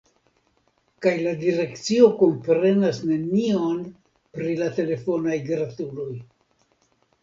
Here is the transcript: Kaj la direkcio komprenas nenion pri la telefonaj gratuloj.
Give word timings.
Kaj 1.05 1.11
la 1.25 1.33
direkcio 1.43 2.09
komprenas 2.23 3.03
nenion 3.13 3.79
pri 4.41 4.59
la 4.65 4.75
telefonaj 4.83 5.41
gratuloj. 5.55 6.13